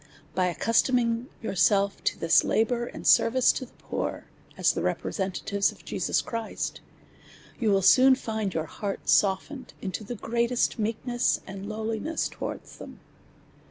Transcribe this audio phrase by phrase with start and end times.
[0.33, 4.25] By accustoming yourselves to this labour and service to the poor,
[4.57, 6.81] as the representatives of Jesus Christ,
[7.59, 12.99] you will soon find your hearts softened into the greatest meekness and lowlinesg towards them.